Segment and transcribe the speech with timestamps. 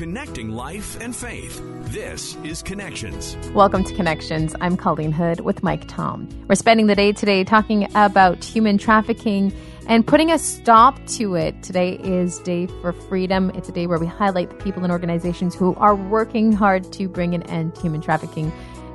[0.00, 1.60] Connecting life and faith.
[1.92, 3.36] This is Connections.
[3.52, 4.56] Welcome to Connections.
[4.62, 6.26] I'm Colleen Hood with Mike Tom.
[6.48, 9.52] We're spending the day today talking about human trafficking
[9.86, 11.62] and putting a stop to it.
[11.62, 13.50] Today is Day for Freedom.
[13.50, 17.06] It's a day where we highlight the people and organizations who are working hard to
[17.06, 18.50] bring an end to human trafficking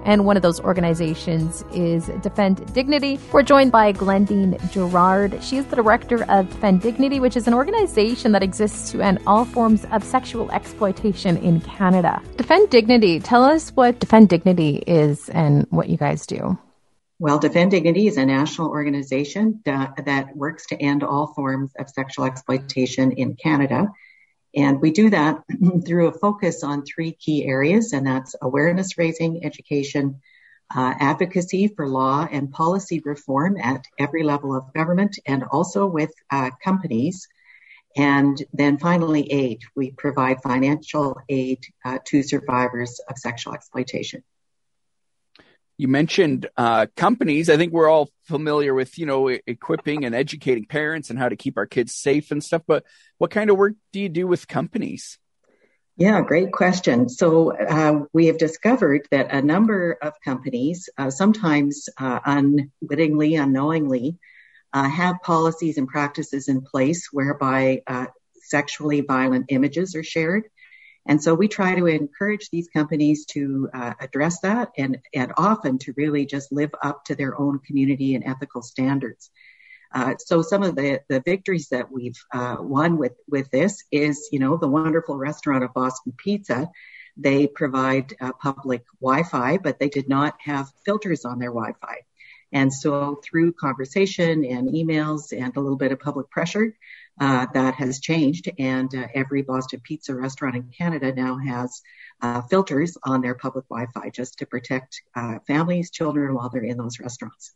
[0.06, 3.20] and one of those organizations is Defend Dignity.
[3.32, 5.44] We're joined by Glendyne Gerrard.
[5.44, 9.20] She is the director of Defend Dignity, which is an organization that exists to end
[9.28, 12.22] all forms of sexual exploitation in Canada.
[12.38, 16.58] Defend Dignity, tell us what Defend Dignity is and what you guys do.
[17.18, 21.90] Well, Defend Dignity is a national organization that, that works to end all forms of
[21.90, 23.88] sexual exploitation in Canada.
[24.56, 25.44] And we do that
[25.86, 30.22] through a focus on three key areas, and that's awareness raising, education,
[30.74, 36.12] uh, advocacy for law and policy reform at every level of government and also with
[36.32, 37.28] uh, companies.
[37.98, 39.62] And then finally, aid.
[39.76, 44.24] We provide financial aid uh, to survivors of sexual exploitation
[45.78, 47.50] you mentioned uh, companies.
[47.50, 51.36] I think we're all familiar with, you know, equipping and educating parents and how to
[51.36, 52.64] keep our kids safe and stuff.
[52.66, 52.86] But
[53.18, 55.18] what kind of work do you do with companies?
[55.98, 57.08] Yeah, great question.
[57.08, 64.18] So uh, we have discovered that a number of companies, uh, sometimes uh, unwittingly, unknowingly,
[64.74, 68.08] uh, have policies and practices in place whereby uh,
[68.42, 70.44] sexually violent images are shared
[71.06, 75.78] and so we try to encourage these companies to uh, address that and, and often
[75.80, 79.30] to really just live up to their own community and ethical standards.
[79.94, 84.30] Uh, so some of the, the victories that we've uh, won with, with this is,
[84.32, 86.70] you know, the wonderful restaurant of Boston Pizza.
[87.16, 91.98] They provide uh, public Wi-Fi, but they did not have filters on their Wi-Fi.
[92.52, 96.76] And so through conversation and emails and a little bit of public pressure,
[97.20, 101.82] uh, that has changed, and uh, every Boston Pizza restaurant in Canada now has
[102.22, 106.78] uh, filters on their public Wi-Fi just to protect uh, families, children while they're in
[106.78, 107.54] those restaurants.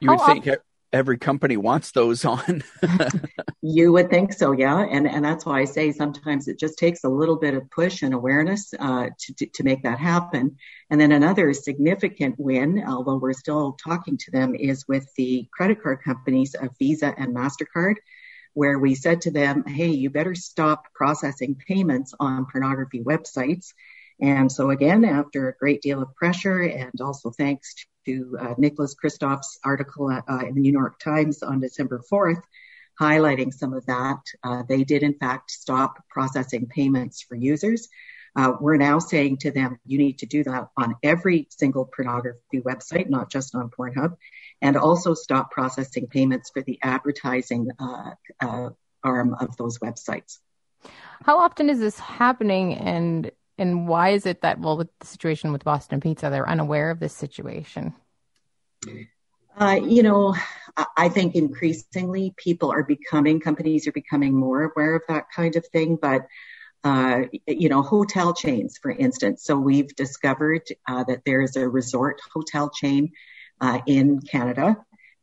[0.00, 0.48] You would think
[0.92, 2.62] every company wants those on.
[3.62, 7.04] you would think so, yeah, and and that's why I say sometimes it just takes
[7.04, 10.56] a little bit of push and awareness uh, to, to to make that happen.
[10.90, 15.82] And then another significant win, although we're still talking to them, is with the credit
[15.82, 17.96] card companies of Visa and Mastercard
[18.54, 23.72] where we said to them, hey, you better stop processing payments on pornography websites.
[24.20, 27.74] And so again, after a great deal of pressure and also thanks
[28.06, 32.42] to uh, Nicholas Kristof's article uh, in the New York Times on December 4th,
[33.00, 37.88] highlighting some of that, uh, they did in fact stop processing payments for users.
[38.38, 42.60] Uh, we're now saying to them, you need to do that on every single pornography
[42.60, 44.16] website, not just on Pornhub
[44.60, 48.70] and also stop processing payments for the advertising uh, uh,
[49.04, 50.38] arm of those websites.
[51.24, 55.52] How often is this happening, and and why is it that well, with the situation
[55.52, 57.94] with Boston Pizza, they're unaware of this situation?
[59.58, 60.36] Uh, you know,
[60.96, 65.66] I think increasingly people are becoming, companies are becoming more aware of that kind of
[65.66, 65.98] thing.
[66.00, 66.28] But,
[66.84, 69.44] uh, you know, hotel chains, for instance.
[69.44, 73.12] So we've discovered uh, that there's a resort hotel chain
[73.60, 74.76] uh, in Canada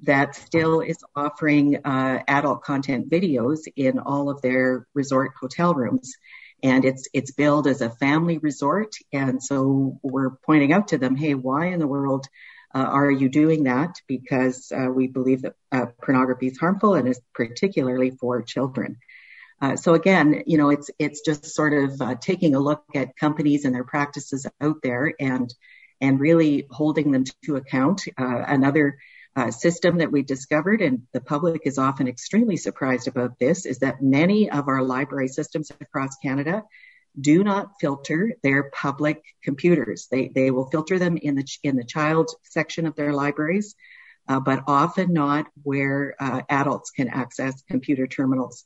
[0.04, 6.16] that still is offering uh, adult content videos in all of their resort hotel rooms.
[6.62, 11.16] And it's it's billed as a family resort, and so we're pointing out to them,
[11.16, 12.28] hey, why in the world
[12.74, 14.02] uh, are you doing that?
[14.08, 18.98] Because we believe that pornography is harmful and is particularly for children.
[19.62, 23.16] Uh, so again, you know, it's it's just sort of uh, taking a look at
[23.16, 25.54] companies and their practices out there and
[26.02, 28.02] and really holding them to account.
[28.18, 28.98] Uh, another
[29.36, 33.80] uh, system that we discovered, and the public is often extremely surprised about this, is
[33.80, 36.64] that many of our library systems across Canada
[37.20, 40.08] do not filter their public computers.
[40.12, 43.74] They they will filter them in the in the child section of their libraries,
[44.28, 46.16] uh, but often not where
[46.50, 48.66] adults can access computer terminals.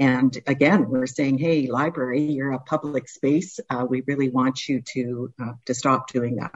[0.00, 3.60] And again, we're saying, hey, library, you're a public space.
[3.68, 6.52] Uh, we really want you to uh, to stop doing that.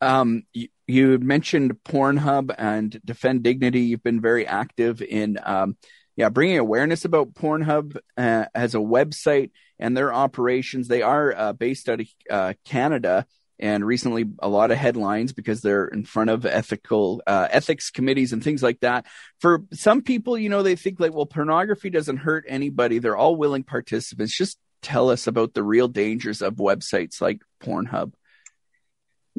[0.00, 3.80] Um, you, you, mentioned Pornhub and Defend Dignity.
[3.80, 5.76] You've been very active in, um,
[6.16, 10.88] yeah, bringing awareness about Pornhub uh, as a website and their operations.
[10.88, 13.26] They are uh, based out of uh, Canada,
[13.58, 18.32] and recently a lot of headlines because they're in front of ethical uh, ethics committees
[18.32, 19.06] and things like that.
[19.40, 22.98] For some people, you know, they think like, well, pornography doesn't hurt anybody.
[22.98, 24.36] They're all willing participants.
[24.36, 28.12] Just tell us about the real dangers of websites like Pornhub.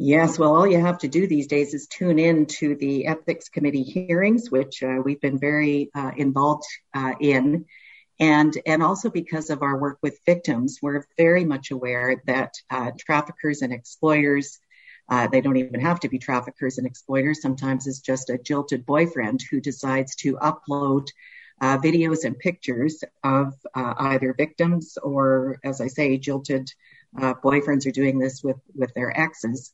[0.01, 3.49] Yes, well, all you have to do these days is tune in to the ethics
[3.49, 6.63] committee hearings, which uh, we've been very uh, involved
[6.93, 7.65] uh, in.
[8.19, 12.91] And, and also because of our work with victims, we're very much aware that uh,
[12.97, 14.59] traffickers and exploiters,
[15.07, 17.41] uh, they don't even have to be traffickers and exploiters.
[17.41, 21.07] Sometimes it's just a jilted boyfriend who decides to upload
[21.61, 26.69] uh, videos and pictures of uh, either victims or, as I say, jilted
[27.19, 29.71] uh, boyfriends are doing this with, with their exes.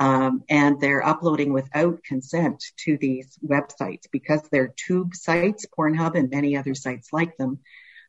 [0.00, 6.30] Um, and they're uploading without consent to these websites because they're tube sites, Pornhub and
[6.30, 7.58] many other sites like them.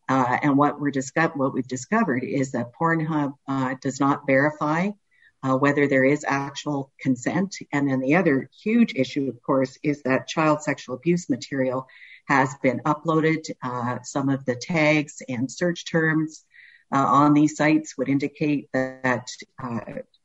[0.07, 4.89] Uh, and what we've discovered is that Pornhub uh, does not verify
[5.43, 7.57] uh, whether there is actual consent.
[7.73, 11.87] And then the other huge issue, of course, is that child sexual abuse material
[12.25, 13.49] has been uploaded.
[14.03, 16.45] Some of the tags and search terms
[16.91, 19.27] on these sites would indicate that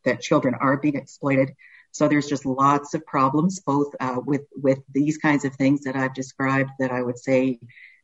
[0.07, 1.55] that children are being exploited.
[1.93, 5.97] So there's just lots of problems, both uh, with with these kinds of things that
[5.97, 7.59] I've described, that I would say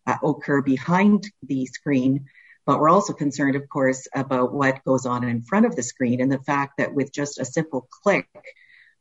[0.06, 2.26] uh, occur behind the screen.
[2.64, 6.20] But we're also concerned, of course, about what goes on in front of the screen
[6.20, 8.28] and the fact that with just a simple click,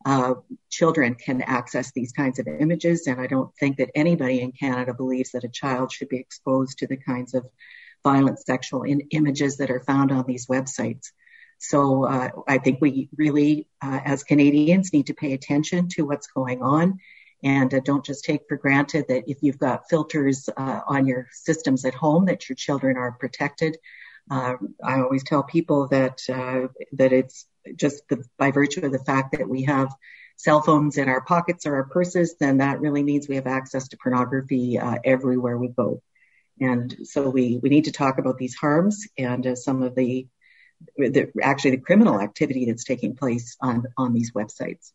[0.03, 0.33] uh,
[0.69, 3.05] children can access these kinds of images.
[3.05, 6.79] And I don't think that anybody in Canada believes that a child should be exposed
[6.79, 7.45] to the kinds of
[8.03, 11.11] violent sexual in- images that are found on these websites.
[11.63, 16.25] So uh, I think we really, uh, as Canadians, need to pay attention to what's
[16.25, 16.99] going on
[17.43, 21.27] and uh, don't just take for granted that if you've got filters uh, on your
[21.31, 23.77] systems at home that your children are protected.
[24.29, 28.99] Uh, I always tell people that uh, that it's just the, by virtue of the
[28.99, 29.93] fact that we have
[30.37, 33.87] cell phones in our pockets or our purses, then that really means we have access
[33.89, 36.01] to pornography everywhere we go.
[36.59, 40.27] And so we, we need to talk about these harms and uh, some of the,
[40.97, 44.91] the, actually the criminal activity that's taking place on, on these websites.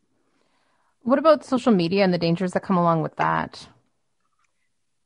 [1.03, 3.69] What about social media and the dangers that come along with that?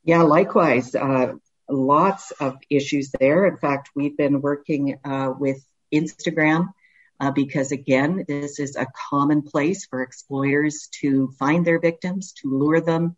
[0.03, 1.35] Yeah, likewise, uh,
[1.69, 3.47] lots of issues there.
[3.47, 5.63] In fact, we've been working uh, with
[5.93, 6.73] Instagram
[7.21, 12.49] uh, because, again, this is a common place for exploiters to find their victims, to
[12.49, 13.17] lure them,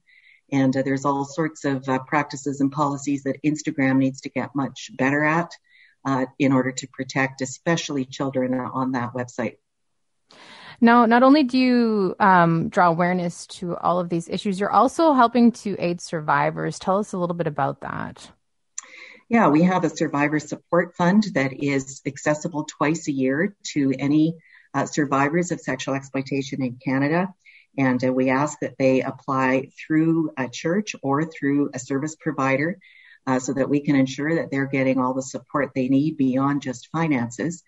[0.50, 4.54] and uh, there's all sorts of uh, practices and policies that Instagram needs to get
[4.54, 5.52] much better at
[6.38, 9.56] in order to protect, especially children on that website.
[10.81, 15.12] Now, not only do you um, draw awareness to all of these issues, you're also
[15.12, 16.81] helping to aid survivors.
[16.81, 18.28] Tell us a little bit about that.
[19.28, 24.38] Yeah, we have a survivor support fund that is accessible twice a year to any
[24.75, 27.32] uh, survivors of sexual exploitation in Canada.
[27.78, 32.78] And uh, we ask that they apply through a church or through a service provider
[33.26, 36.62] uh, so that we can ensure that they're getting all the support they need beyond
[36.62, 37.62] just finances.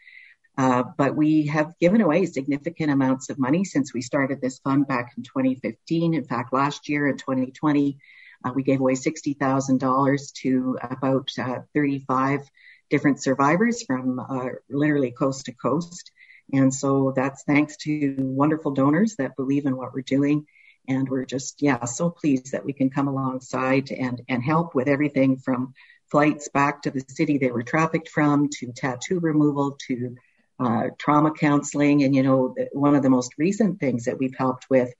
[0.56, 4.86] Uh, but we have given away significant amounts of money since we started this fund
[4.86, 6.14] back in 2015.
[6.14, 7.98] In fact, last year in 2020,
[8.44, 12.48] uh, we gave away $60,000 to about uh, 35
[12.90, 16.12] different survivors from uh, literally coast to coast.
[16.52, 20.46] And so that's thanks to wonderful donors that believe in what we're doing.
[20.88, 24.88] And we're just, yeah, so pleased that we can come alongside and, and help with
[24.88, 25.74] everything from
[26.10, 30.16] flights back to the city they were trafficked from to tattoo removal to
[30.60, 32.04] uh, trauma counseling.
[32.04, 34.92] And, you know, one of the most recent things that we've helped with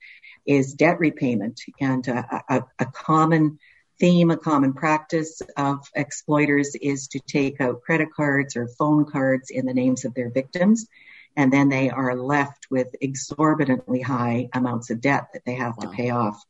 [0.45, 1.61] is debt repayment.
[1.79, 3.59] And uh, a, a common
[3.99, 9.49] theme, a common practice of exploiters is to take out credit cards or phone cards
[9.49, 10.87] in the names of their victims
[11.35, 15.89] and then they are left with exorbitantly high amounts of debt that they have wow.
[15.89, 16.43] to pay off.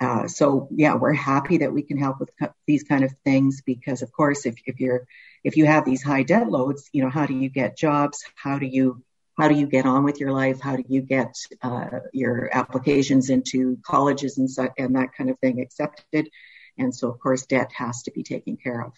[0.00, 2.30] Uh, so yeah, we're happy that we can help with
[2.66, 5.06] these kind of things because, of course, if, if you're
[5.44, 8.24] if you have these high debt loads, you know how do you get jobs?
[8.34, 9.02] How do you
[9.38, 10.60] how do you get on with your life?
[10.60, 15.38] How do you get uh, your applications into colleges and, so, and that kind of
[15.38, 16.28] thing accepted?
[16.76, 18.92] And so, of course, debt has to be taken care of.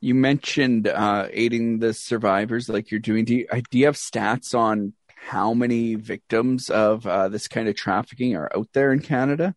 [0.00, 3.24] You mentioned uh, aiding the survivors like you're doing.
[3.26, 7.68] Do you, uh, do you have stats on how many victims of uh, this kind
[7.68, 9.54] of trafficking are out there in Canada?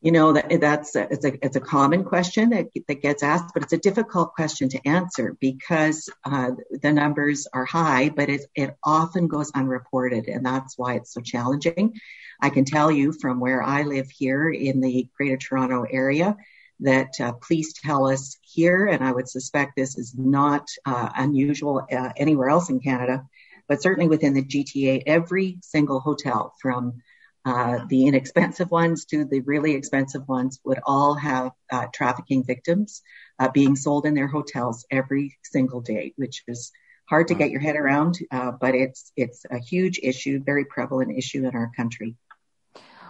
[0.00, 3.54] You know that that's a, it's a it's a common question that that gets asked,
[3.54, 8.42] but it's a difficult question to answer because uh, the numbers are high, but it
[8.54, 11.94] it often goes unreported, and that's why it's so challenging.
[12.38, 16.36] I can tell you from where I live here in the Greater Toronto area
[16.80, 21.86] that uh, please tell us here, and I would suspect this is not uh, unusual
[21.90, 23.24] uh, anywhere else in Canada,
[23.68, 27.02] but certainly within the GTA, every single hotel from
[27.44, 33.02] uh, the inexpensive ones to the really expensive ones would all have uh, trafficking victims
[33.38, 36.72] uh, being sold in their hotels every single day, which is
[37.06, 41.46] hard to get your head around, but it's it's a huge issue, very prevalent issue
[41.46, 42.16] in our country.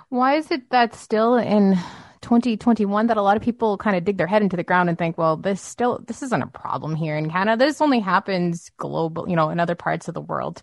[0.09, 1.79] Why is it that still in
[2.25, 4.99] 2021 that a lot of people kind of dig their head into the ground and
[4.99, 7.65] think, well, this still this isn't a problem here in Canada.
[7.65, 10.63] This only happens global, you know, in other parts of the world.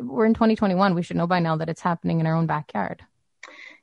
[0.00, 0.94] We're in 2021.
[0.94, 3.04] We should know by now that it's happening in our own backyard.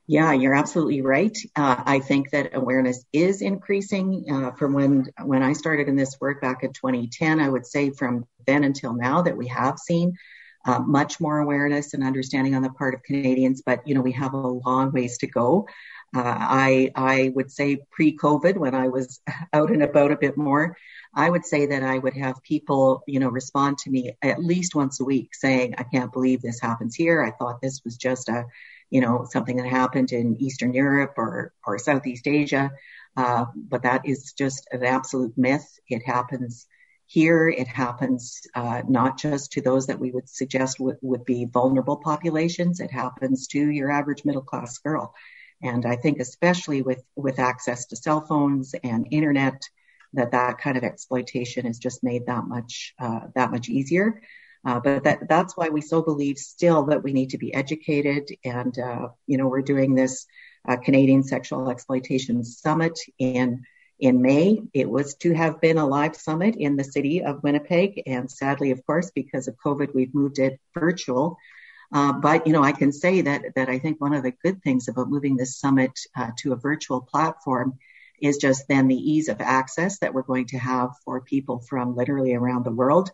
[0.08, 1.38] Yeah, you're absolutely right.
[1.56, 6.18] Uh, I think that awareness is increasing uh, from when when I started in this
[6.20, 7.40] work back in 2010.
[7.40, 10.18] I would say from then until now that we have seen
[10.66, 14.14] uh, much more awareness and understanding on the part of Canadians, but you know we
[14.14, 15.68] have a long ways to go.
[16.16, 19.22] Uh, I I would say pre-COVID when I was
[19.54, 20.76] out and about a bit more,
[21.14, 24.76] I would say that I would have people you know respond to me at least
[24.76, 27.24] once a week saying I can't believe this happens here.
[27.24, 28.46] I thought this was just a
[28.90, 32.72] you know, something that happened in Eastern Europe or, or Southeast Asia.
[33.16, 35.80] Uh, but that is just an absolute myth.
[35.88, 36.68] It happens
[37.06, 37.50] here.
[37.50, 41.98] It happens uh, not just to those that we would suggest would, would be vulnerable
[41.98, 42.80] populations.
[42.80, 45.14] It happens to your average middle class girl.
[45.62, 49.62] And I think especially with, with access to cell phones and internet,
[50.14, 54.22] that that kind of exploitation is just made that much, uh, that much easier.
[54.66, 58.30] Uh, but that, that's why we so believe still that we need to be educated.
[58.44, 60.26] And, uh, you know, we're doing this
[60.68, 63.64] uh, Canadian Sexual Exploitation Summit in,
[64.00, 64.62] in May.
[64.74, 68.04] It was to have been a live summit in the city of Winnipeg.
[68.06, 71.38] And sadly, of course, because of COVID, we've moved it virtual.
[71.92, 74.62] Uh, but you know, I can say that that I think one of the good
[74.62, 77.80] things about moving this summit uh, to a virtual platform
[78.22, 81.96] is just then the ease of access that we're going to have for people from
[81.96, 83.10] literally around the world.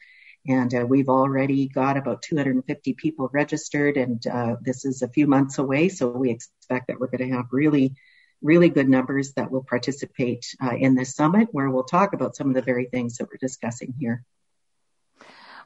[0.47, 5.25] And uh, we've already got about 250 people registered, and uh, this is a few
[5.25, 5.89] months away.
[5.89, 7.95] So we expect that we're going to have really,
[8.41, 12.49] really good numbers that will participate uh, in this summit, where we'll talk about some
[12.49, 14.23] of the very things that we're discussing here.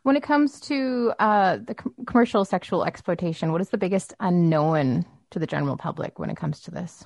[0.04, 5.06] When it comes to uh, the com- commercial sexual exploitation, what is the biggest unknown
[5.32, 7.06] to the general public when it comes to this?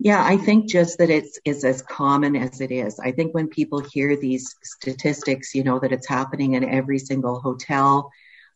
[0.00, 2.98] Yeah, I think just that it's is as common as it is.
[2.98, 7.40] I think when people hear these statistics, you know that it's happening in every single
[7.40, 8.10] hotel,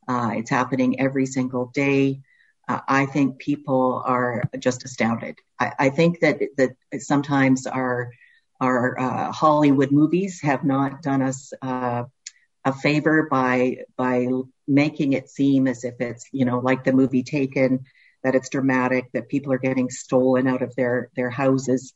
[0.08, 2.20] uh, it's happening every single day.
[2.68, 5.38] Uh, I think people are just astounded.
[5.60, 8.10] I, I think that that sometimes our
[8.60, 12.04] our uh, Hollywood movies have not done us uh,
[12.64, 14.28] a favor by by
[14.66, 17.84] making it seem as if it's you know like the movie Taken
[18.24, 21.94] that it's dramatic, that people are getting stolen out of their, their houses.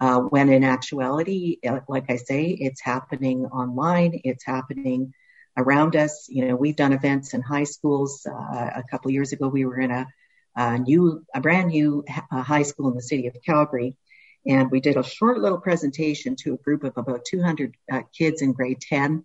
[0.00, 5.14] Uh, when in actuality, uh, like I say, it's happening online, it's happening
[5.56, 6.26] around us.
[6.28, 8.26] You know, we've done events in high schools.
[8.26, 10.06] Uh, a couple years ago, we were in a,
[10.56, 13.96] a new, a brand new uh, high school in the city of Calgary,
[14.46, 18.42] and we did a short little presentation to a group of about 200 uh, kids
[18.42, 19.24] in grade 10.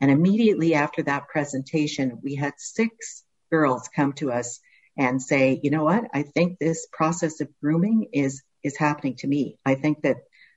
[0.00, 4.60] And immediately after that presentation, we had six girls come to us
[4.98, 6.04] and say, you know what?
[6.12, 9.58] I think this process of grooming is, is happening to me.
[9.64, 10.16] I think that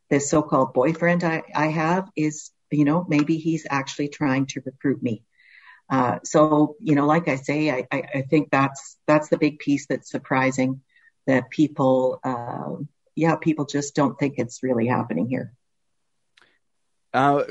[0.10, 5.04] this so-called boyfriend I, I have is, you know, maybe he's actually trying to recruit
[5.04, 5.24] me.
[5.90, 9.58] Uh, so, you know, like I say, I, I, I, think that's, that's the big
[9.58, 10.82] piece that's surprising
[11.26, 12.76] that people, uh,
[13.20, 15.52] yeah, people just don't think it's really happening here.
[17.14, 17.44] Uh,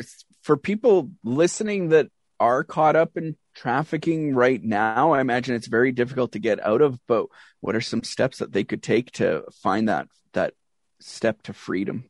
[0.43, 2.09] for people listening that
[2.41, 6.81] are caught up in trafficking right now, I imagine it's very difficult to get out
[6.81, 6.99] of.
[7.07, 7.27] But
[7.61, 10.55] what are some steps that they could take to find that that
[11.01, 12.09] step to freedom?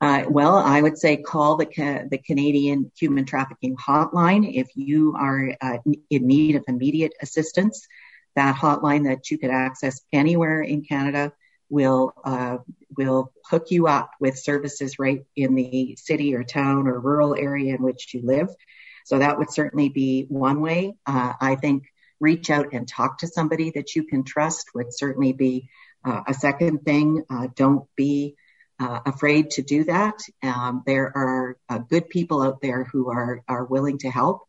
[0.00, 1.66] Uh, well, I would say call the
[2.08, 5.78] the Canadian Human Trafficking Hotline if you are uh,
[6.10, 7.88] in need of immediate assistance.
[8.36, 11.32] That hotline that you could access anywhere in Canada
[11.70, 12.58] will uh,
[12.96, 17.74] will hook you up with services right in the city or town or rural area
[17.74, 18.48] in which you live.
[19.04, 20.96] So that would certainly be one way.
[21.06, 21.84] Uh, I think
[22.20, 25.70] reach out and talk to somebody that you can trust would certainly be
[26.04, 27.24] uh, a second thing.
[27.30, 28.36] Uh, don't be
[28.78, 30.18] uh, afraid to do that.
[30.42, 34.42] Um, there are uh, good people out there who are are willing to help.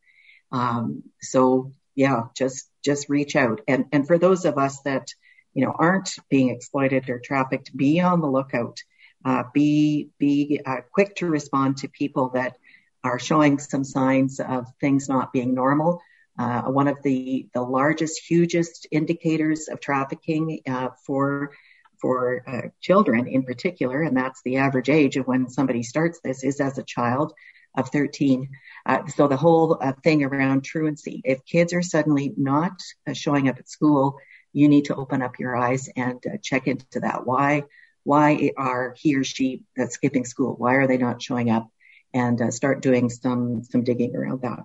[0.51, 3.61] Um, so yeah, just just reach out.
[3.67, 5.13] And and for those of us that
[5.53, 8.79] you know aren't being exploited or trafficked, be on the lookout.
[9.23, 10.59] Uh, be be
[10.91, 12.55] quick to respond to people that
[13.03, 16.01] are showing some signs of things not being normal.
[16.37, 21.51] Uh, one of the, the largest, hugest indicators of trafficking uh, for
[21.99, 26.43] for uh, children in particular, and that's the average age of when somebody starts this,
[26.43, 27.31] is as a child
[27.77, 28.49] of 13.
[28.87, 31.21] Uh, so the whole uh, thing around truancy.
[31.23, 32.71] If kids are suddenly not
[33.07, 34.17] uh, showing up at school,
[34.53, 37.25] you need to open up your eyes and check into that.
[37.25, 37.63] Why?
[38.03, 40.55] Why are he or she that's skipping school?
[40.57, 41.69] Why are they not showing up?
[42.13, 44.59] and uh, start doing some some digging around that.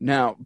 [0.00, 0.36] Now,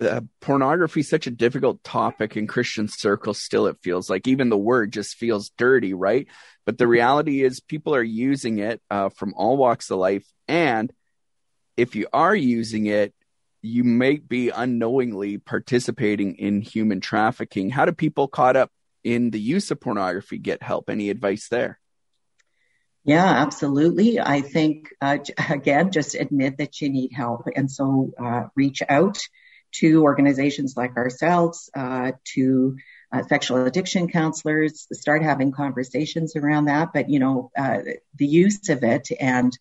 [0.00, 3.40] uh, pornography is such a difficult topic in Christian circles.
[3.40, 6.26] Still, it feels like even the word just feels dirty, right?
[6.66, 10.92] But the reality is, people are using it uh, from all walks of life, and
[11.76, 13.14] if you are using it,
[13.62, 17.70] you may be unknowingly participating in human trafficking.
[17.70, 18.70] How do people caught up
[19.04, 20.88] in the use of pornography get help?
[20.88, 21.78] Any advice there?
[23.04, 24.20] Yeah, absolutely.
[24.20, 27.46] I think, uh, again, just admit that you need help.
[27.56, 29.18] And so uh, reach out
[29.72, 32.76] to organizations like ourselves, uh, to
[33.12, 36.92] uh, sexual addiction counselors, start having conversations around that.
[36.92, 37.78] But, you know, uh,
[38.16, 39.56] the use of it and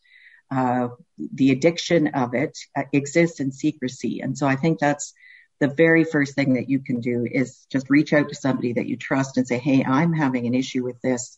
[0.51, 0.89] uh,
[1.33, 2.57] the addiction of it
[2.93, 4.21] exists in secrecy.
[4.21, 5.13] And so I think that's
[5.59, 8.87] the very first thing that you can do is just reach out to somebody that
[8.87, 11.37] you trust and say, Hey, I'm having an issue with this.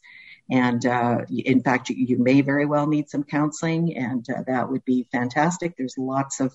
[0.49, 4.69] And uh, in fact, you, you, may very well need some counseling, and uh, that
[4.69, 5.75] would be fantastic.
[5.77, 6.53] There's lots of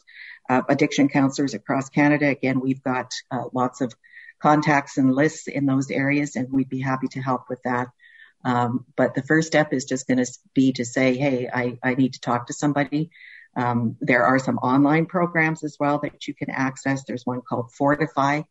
[0.50, 2.28] uh, addiction counselors across Canada.
[2.28, 3.94] Again, we've got uh, lots of
[4.38, 7.88] contacts and lists in those areas, and we'd be happy to help with that.
[8.46, 11.96] Um, but the first step is just going to be to say, hey, I, I
[11.96, 13.10] need to talk to somebody.
[13.56, 17.02] Um, there are some online programs as well that you can access.
[17.02, 18.42] There's one called Fortify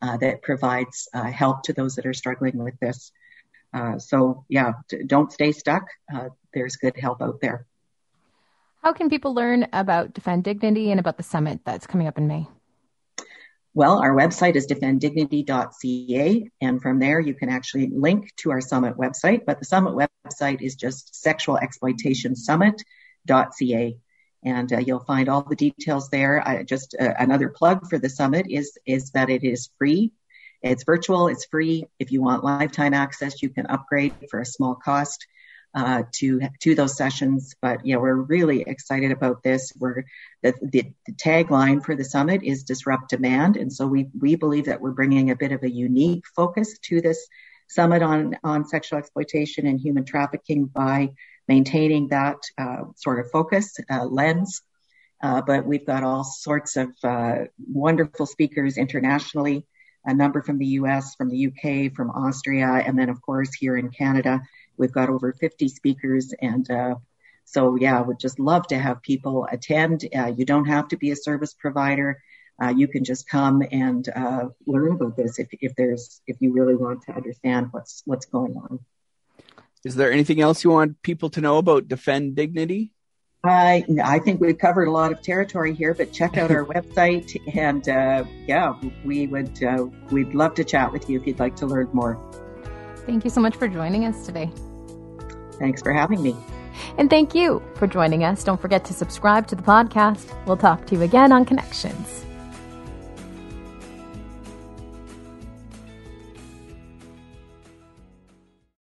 [0.00, 3.10] uh, that provides uh, help to those that are struggling with this.
[3.74, 4.74] Uh, so yeah,
[5.06, 5.88] don't stay stuck.
[6.14, 7.66] Uh, there's good help out there.
[8.84, 12.28] How can people learn about Defend Dignity and about the summit that's coming up in
[12.28, 12.46] May?
[13.72, 18.96] Well, our website is defenddignity.ca, and from there you can actually link to our summit
[18.96, 19.44] website.
[19.46, 19.94] But the summit
[20.26, 23.96] website is just sexualexploitationsummit.ca,
[24.44, 26.42] and uh, you'll find all the details there.
[26.46, 30.10] I, just uh, another plug for the summit is is that it is free
[30.62, 31.86] it's virtual, it's free.
[31.98, 35.26] If you want lifetime access, you can upgrade for a small cost
[35.74, 37.54] uh, to to those sessions.
[37.60, 39.72] But yeah, we're really excited about this.
[39.78, 40.04] We're
[40.42, 44.66] the, the, the tagline for the summit is disrupt demand, and so we we believe
[44.66, 47.26] that we're bringing a bit of a unique focus to this
[47.68, 51.10] summit on on sexual exploitation and human trafficking by
[51.48, 54.62] maintaining that uh, sort of focus uh, lens.
[55.22, 59.66] Uh, but we've got all sorts of uh, wonderful speakers internationally
[60.04, 63.76] a number from the US, from the UK, from Austria, and then of course here
[63.76, 64.40] in Canada,
[64.80, 66.34] we've got over 50 speakers.
[66.40, 66.94] And uh,
[67.44, 70.08] so, yeah, I would just love to have people attend.
[70.16, 72.20] Uh, you don't have to be a service provider.
[72.60, 76.52] Uh, you can just come and uh, learn about this if, if there's if you
[76.52, 78.80] really want to understand what's what's going on.
[79.82, 82.92] Is there anything else you want people to know about Defend Dignity?
[83.42, 87.34] I I think we've covered a lot of territory here, but check out our website
[87.56, 88.74] and uh, yeah,
[89.06, 92.18] we would uh, we'd love to chat with you if you'd like to learn more.
[93.06, 94.52] Thank you so much for joining us today.
[95.60, 96.34] Thanks for having me.
[96.98, 98.42] And thank you for joining us.
[98.42, 100.34] Don't forget to subscribe to the podcast.
[100.46, 102.26] We'll talk to you again on Connections.